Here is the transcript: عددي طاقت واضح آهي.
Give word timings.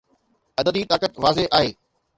عددي 0.59 0.83
طاقت 0.85 1.19
واضح 1.19 1.47
آهي. 1.53 1.75